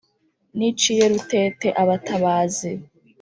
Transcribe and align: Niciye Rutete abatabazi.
Niciye 0.57 1.03
Rutete 1.11 1.67
abatabazi. 1.81 2.71